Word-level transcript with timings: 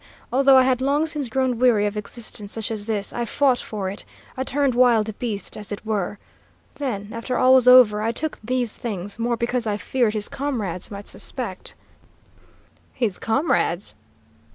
Although 0.33 0.57
I 0.57 0.63
had 0.63 0.81
long 0.81 1.05
since 1.05 1.29
grown 1.29 1.59
weary 1.59 1.85
of 1.85 1.95
existence 1.95 2.51
such 2.53 2.71
as 2.71 2.87
this, 2.87 3.13
I 3.13 3.23
fought 3.23 3.59
for 3.59 3.87
it; 3.87 4.03
I 4.35 4.43
turned 4.43 4.73
wild 4.73 5.15
beast, 5.19 5.55
as 5.55 5.71
it 5.71 5.85
were! 5.85 6.17
Then, 6.73 7.09
after 7.11 7.37
all 7.37 7.53
was 7.53 7.67
over, 7.67 8.01
I 8.01 8.11
took 8.11 8.39
these 8.43 8.75
things, 8.75 9.19
more 9.19 9.37
because 9.37 9.67
I 9.67 9.77
feared 9.77 10.15
his 10.15 10.27
comrades 10.27 10.89
might 10.89 11.07
suspect" 11.07 11.75
"His 13.03 13.19
comrades?" 13.19 13.93